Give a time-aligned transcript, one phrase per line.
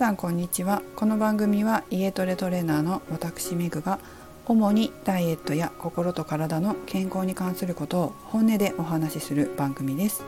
[0.00, 0.80] さんこんにちは。
[0.96, 3.98] この番組は家トレトレーナーの私メグが
[4.46, 10.24] 主にダイエットや心と体の健康に関することを本音でお話しする番組です。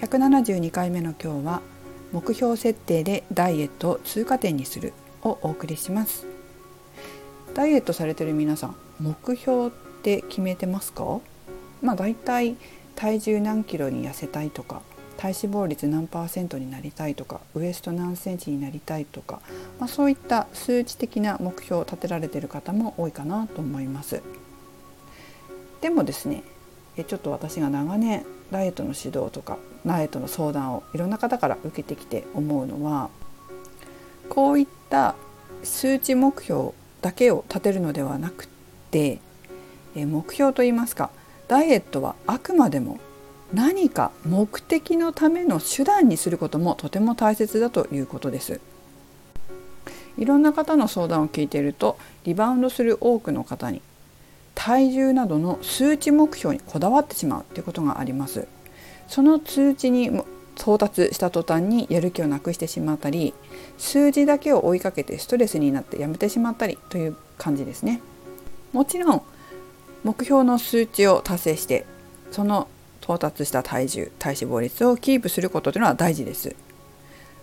[0.00, 1.60] 172回目の今日は
[2.12, 4.92] 目標設定でダイエットを通過点にする
[5.22, 6.24] をお送りします。
[7.54, 9.70] ダイエットされてる皆さん目標っ
[10.04, 11.18] て決めてますか？
[11.82, 12.56] まあだいたい
[12.94, 14.82] 体重何キロに痩せたいとか
[15.18, 19.40] 体脂肪率何パーセントになりたいとかウエスト何センチになりたいとか、
[19.80, 24.22] まあ、そういった数値的な目標を立てられている方も多いかなと思います。
[25.80, 26.42] でもですね
[27.06, 33.10] ちょっと私が長年ダイエットの指導とかダイエットの相談をいろんな方から受けてきて思うのは
[34.28, 35.14] こういった
[35.62, 38.48] 数値目標だけを立てるのではなくっ
[38.90, 39.20] て
[39.94, 41.10] 目標といいますか
[41.46, 42.98] ダイエットはあくまでも
[43.52, 48.60] 何か目的のための手段にすることもとても大切だということです。
[50.18, 53.80] いろんな方の相談を聞いているとリバウンドする多くの方に
[54.54, 58.46] 体重などの数値目標にこだわってしまうということがあります。
[59.06, 60.10] その通知に
[60.56, 63.32] 到達した途端にやる気をなくしてしまったり
[63.78, 68.02] 数字だけを追いかけてストレスになってやめてしまったりという感じですね。
[68.72, 69.22] もちろん
[70.04, 71.86] 目標の数値を達成して
[72.32, 72.68] その
[73.00, 76.54] 到達した体重体脂肪率をキープすることというのは大事です。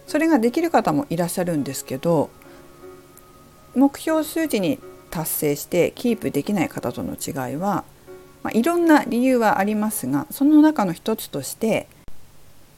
[0.07, 2.29] それができる方もいらっしゃるんですけど
[3.75, 7.83] 目標数値に達成してキープできない方との違いは、
[8.43, 11.87] まあ、いろんな理由はありますがその中の一つとして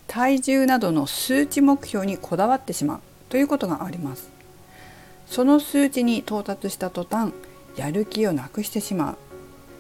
[0.08, 4.30] 体重などの数値目標にこだわってしまうということがあります。
[5.28, 7.34] その数値に到達した途端
[7.76, 9.18] やる気をなくしてしまう。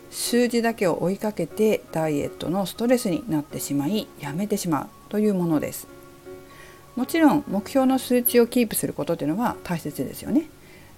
[0.09, 5.87] 数字だけを追いかけてダイエットのストレスになってしまいやめてしまうというものです。
[6.95, 10.49] もちろん目標の数値をキープすることというのは大切ですよね。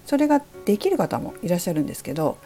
[0.06, 2.38] それができる方もいらっしゃるんですけど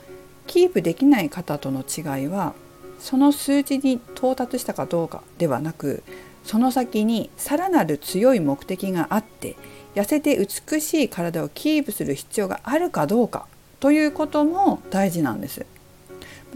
[0.46, 2.54] キープできない方との違いは
[2.98, 6.02] その数値に到達したかどうかではなく
[6.44, 9.56] その先にさらなる強い目的があって
[9.94, 13.46] 痩せて美しい体をキープする必要があるかどうか
[13.80, 15.64] ということも大事なんです。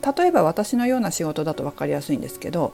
[0.01, 2.73] 例えば私のような仕事だと分かりやすいんですけど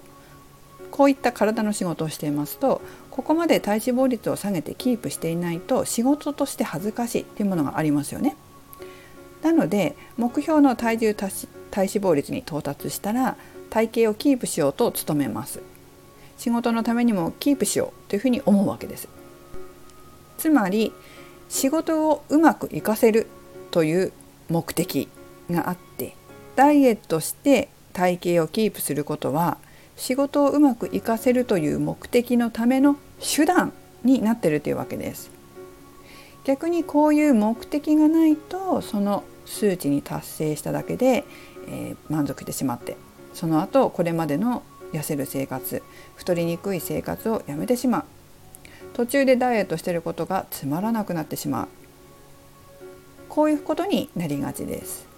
[0.90, 2.80] こういった体の仕事をしていますと
[3.10, 8.36] ここまで体脂肪率を下げてキープしていないと仕事として恥ずかしいっていうものがありますよね。
[9.42, 13.36] なので目標の体重体脂肪率に到達したら
[13.70, 15.60] 体型をキープしようと努めます。
[16.38, 19.08] 仕事のためにもキープしようというふうに思うわけです。
[20.38, 20.92] つまり
[21.48, 23.26] 仕事をうまく活かせる
[23.70, 24.12] という
[24.48, 25.08] 目的
[25.50, 26.14] があって
[26.56, 29.58] ダイエットして体型をキープすることは
[29.96, 33.72] 仕事をうまく活かせるという目的のための手段
[34.02, 35.30] になってるというわけです。
[36.44, 41.24] 逆にこういう目的がないとその数値に達成しただけで、
[41.68, 42.96] えー、満足してしまって
[43.32, 45.82] その後これまでの痩せる生活
[46.16, 48.04] 太りにくい生活をやめてしまう。
[48.92, 51.68] 途中でダイエットしてることがつまらなくなってしまう。
[53.28, 55.13] こういうことになりがちです。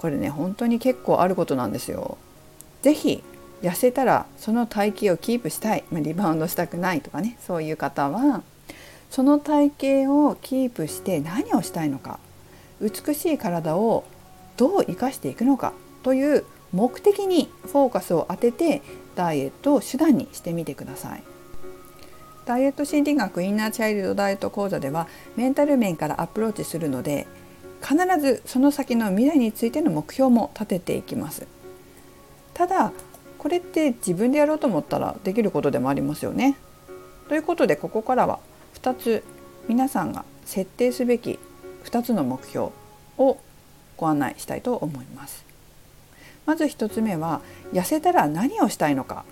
[0.00, 2.16] これね本当に結構あることなんですよ。
[2.80, 3.22] 是非
[3.60, 8.42] 痩せたらその体型をキープしたい、まあ、リバウンドしたくないとかねそういう方は
[9.10, 12.18] その体型をキープして何をしたいのか
[12.80, 14.04] 美しい体を
[14.56, 18.80] どう生かしていくのかという目的にフォーカスを当てて
[19.16, 21.22] ダイエットを手段にしてみてください。
[22.46, 25.06] ダイエット心理学インナーチャイルドダイエット講座では
[25.36, 27.26] メンタル面からアプローチするので
[27.82, 31.46] 必ずその先の未来についての目標も立てていきます。
[32.54, 32.92] ただ
[33.38, 36.56] これって自分でやろうと思ったらできることでもありますよね。
[37.28, 38.38] ということでここからは
[38.74, 39.24] 2つ
[39.68, 41.38] 皆さんが設定すべき
[41.84, 42.70] 2つの目標
[43.18, 43.38] を
[43.96, 45.44] ご案内したいと思います。
[46.46, 47.40] まず1つ目は
[47.72, 49.24] 痩せたら何をしたいのか、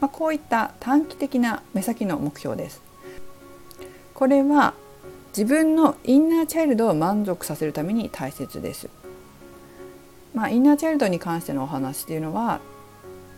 [0.00, 2.82] まあ、こういった短期的な目先の目標です。
[4.14, 4.74] これは
[5.36, 8.88] 自分のインナーチャイルドを満足させるために大切です。
[10.32, 12.60] まあ、インナーチャイルドに関してのお話っていうのは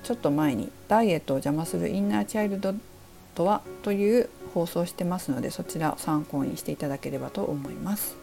[0.02, 2.74] ちょっと前にダイエットを邪魔するインナーチャイルド
[3.34, 8.16] とはという放送してますのでそちらを参考にしていただければと思います。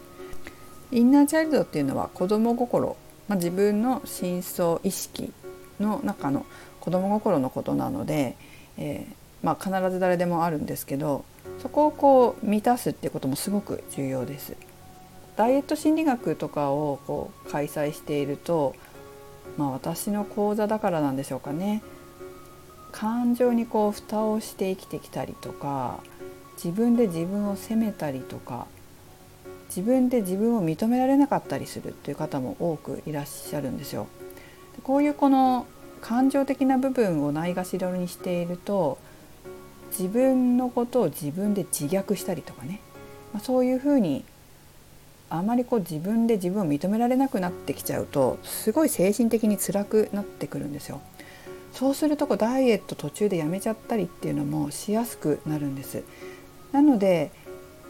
[0.92, 5.32] インナーチャイルドっていうのは子供心、まあ、自分の深層意識
[5.80, 6.46] の中の
[6.78, 8.36] 子供心のことなので、
[8.78, 11.24] えー、まあ、必ず誰でもあるんですけど
[11.60, 14.56] そこをこう満たすってこともすごく重要です。
[15.36, 18.74] ダイエット心理学とかをこう開催していると、
[19.56, 21.82] まあ、私の講座だからなんでしょうかね
[22.92, 25.98] 感情にこう蓋をして生きてきたりとか
[26.56, 28.68] 自分で自分を責めたりとか
[29.66, 34.06] 自分で自分を認められなかったりするという方も多くいらっしゃるんですよ。
[34.84, 35.66] こういうこの
[36.00, 38.98] 感情的な部分をないがしろにしていると
[39.96, 42.80] 自分のことを自分で自虐したりとかね、
[43.32, 44.24] まあ、そういうふうに
[45.30, 51.00] あまりこう自分で自分を認められなくなってきちゃうとすごい精神的に辛くなってくるんですよ。
[51.72, 56.04] そうするとこうダイエット途中でやめちゃったりっていうのもしやすくなるんです。
[56.70, 57.32] なので、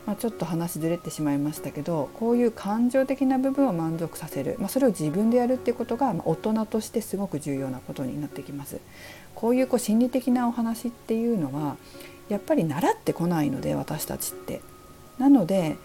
[0.06, 8.80] まあ、ちょっと話ずれてしまいましたけどこういう感情的な部分を満足させる、まあ、それを自分でやるっていうことが、ま大人としてすごく重要なことになってきます。
[9.34, 11.76] こういうこう心理的なお話っていうのは
[12.28, 14.60] やっぱり習ってこないので私たちって。
[15.18, 15.76] なので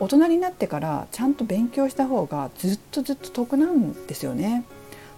[0.00, 4.64] 大人になってからちゃんと勉強した方がずっとずっと得なんですよね。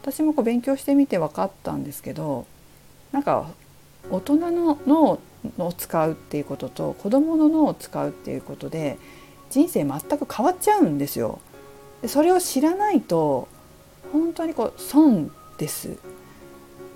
[0.03, 2.47] 私もこう勉強してみて分かったんですけど
[3.13, 3.51] なんか
[4.11, 5.21] 大人の脳
[5.59, 8.99] を使うっていうことと子どもの脳を使うっていうことで
[9.51, 11.41] 人生全く変わっちゃうんですよ。
[12.03, 13.49] でそれを知らないと
[14.13, 15.99] 本当にこう損です。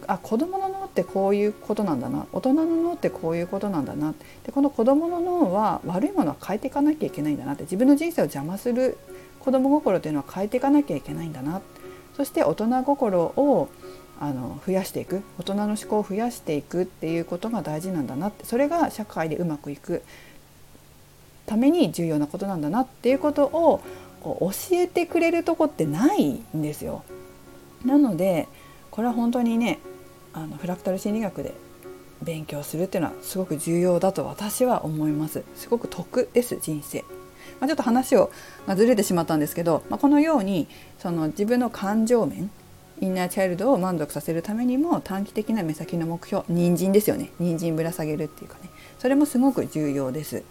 [0.06, 4.14] あ子どもの脳ってこういうことなんだな大人の脳ってこういうことなんだな
[4.44, 8.98] でこの子どもの脳は悪いものは変えていかなきゃいけないんだなって自分の人生を邪魔する
[9.40, 11.62] 子ども心というのは変えていかなきゃいけないんだな
[12.16, 13.68] そして大人心を
[14.20, 15.22] あの増やしていく。
[15.38, 18.44] 大人の思考を増やしていくっていうことが大事なんだなって。
[18.44, 20.02] それが社会でうまくいく。
[21.46, 23.82] ために重要なことなんだなっていうことを
[24.22, 27.04] こう教えてくれるとこってないんですよ。
[27.84, 28.48] なので
[28.90, 29.78] これは本当にね
[30.32, 31.52] あのフラクタル心理学で
[32.22, 35.42] 勉強するっていうのはすごく重要だと私は思います。
[35.54, 37.04] すごく得です人生、
[37.60, 38.30] まあ、ちょっと話を、
[38.74, 40.66] ずれてしまったんですけど、まあ、このように
[40.98, 42.50] その自分の感情面
[43.04, 47.30] インナーチャイルドを満足させるためにも短期的な目先の目標人参ですよね。
[47.38, 48.70] 人参ぶら下げるっていうかね。
[48.98, 50.42] それもすごく重要です。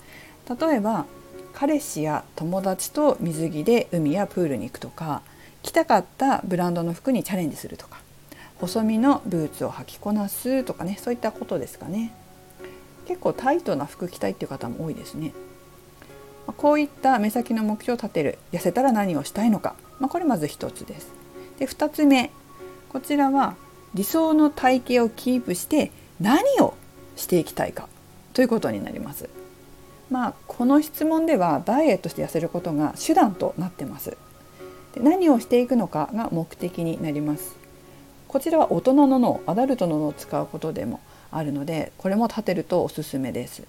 [0.47, 1.07] 例えば
[1.55, 5.23] 彼氏や友達と水着で海やプールに行くとか
[5.63, 7.99] 着たかったブランドの服にチャレンジするとか
[8.59, 12.13] 細身のブーツを履きこなすとかねそういったことですかね。
[13.07, 15.33] 結構タイトな服着たいっていう方も多いですね。
[16.57, 21.11] こういった目先の目標を立てる痩せたら何をしたいのか、まあ、これまず一つです。
[21.57, 22.29] で2つ目。
[22.93, 23.55] こちらは
[23.95, 25.91] 理想の体型をキープして
[26.21, 26.75] 何を
[27.15, 27.89] していきたいか
[28.33, 29.29] ということになります。
[30.11, 34.15] まあこの質問ではダイエットして痩せることが手段となってます。
[34.93, 37.55] で何をしていくのかが目的になります。
[38.27, 40.99] こちらは大人の脳アダルトの脳を使うことでも
[41.31, 43.63] あるのでこれも立てるとおすすめです。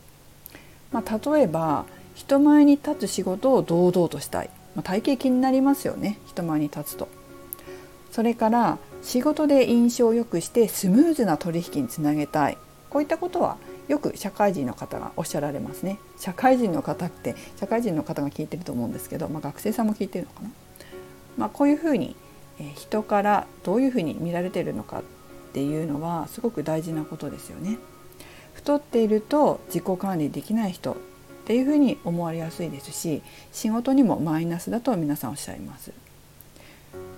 [0.92, 6.18] まあ、例えば人前に立つ仕事を堂々としたい、まあ、体型気になりますよね。
[6.26, 7.08] 人前に立つと。
[8.10, 12.58] それから仕事で印象を良くしてスムーズな取引につなげたい
[12.88, 20.50] こういったことはよく社会人の方がおっしゃられますね社会人の方って社会人の方が聞いてると思うんですけど、まあ、学生さんも聞いてるのかな、
[21.36, 22.16] まあ、こういうふうに
[22.76, 25.02] 人からどういうふうに見られてるのかっ
[25.52, 27.78] ていうのはすごく大事なことですよね。
[28.54, 30.96] 太っていると自己管理できない人っ
[31.44, 33.22] ていうふうに思われやすいですし
[33.52, 35.92] 仕事にもマイナスだと皆さんおっしゃいます。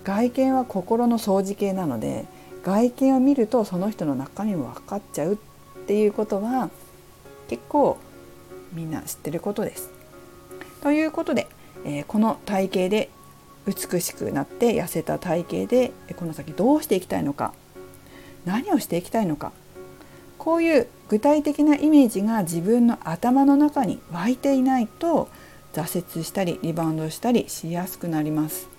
[0.07, 2.27] 外見は心の掃除系なので
[2.63, 5.37] 外見を見るとその人の中身も分かっちゃうっ
[5.87, 6.71] ていうことは
[7.49, 7.99] 結構
[8.73, 9.91] みんな知ってることです。
[10.81, 11.49] ということで、
[11.85, 13.11] えー、この体型で
[13.67, 17.53] 美しくなって痩せた体型でこの先どうしていきたいのか
[18.45, 19.51] 何をしていきたいのか
[20.39, 25.29] こういう具体的なイメージが自分の頭の中に湧いていないと
[25.73, 28.76] 挫折したりリバウンドしたりしやすくなります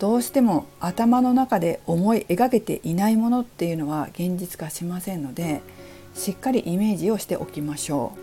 [0.00, 5.62] どうしても頭の中で思い描けていないものっていうのは現実化しませんので
[6.14, 8.14] しっかりイメージをしておきましょ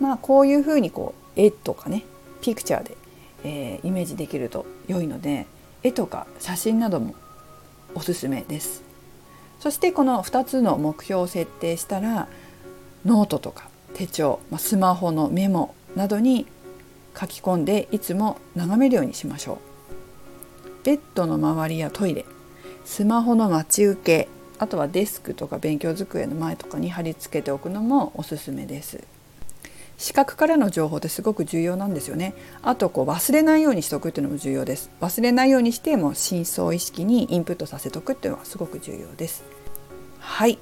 [0.00, 0.02] う。
[0.02, 2.04] まあこういうふうにこう絵とかね
[2.40, 2.96] ピクチャーで
[3.44, 5.46] えー、イメージできると良いので
[5.82, 7.14] 絵とか写真なども
[7.94, 8.82] おすすめです。
[9.60, 12.28] そしてこの2つの目標を設定したら
[13.04, 16.46] ノートとか手帳、まあ、スマホのメモなどに
[17.18, 19.58] 書き込んでいつも眺めるようにしましょう。
[20.84, 22.24] ベッドの周りやトイレ
[22.84, 29.04] スマホの待ち受けあとはデスクとか勉強机の前とかに貼り付けておくのもおすすめです。
[29.98, 32.34] 視覚からの情報ってすごく重要なんですよね。
[32.62, 34.90] あとこう忘れないようにしておくっていうのも重要です。
[35.00, 39.42] 忘れないようにしても深層意識にインプットさせておくっていうのはすごく重要です。
[40.20, 40.58] はい。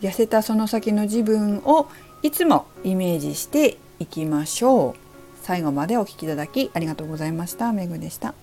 [0.00, 1.88] 痩せたその先の自分を
[2.22, 4.94] いつもイメージしていきましょう。
[5.42, 7.72] 最後までお聴きいただきありがとうございました。
[7.72, 8.34] めぐでした。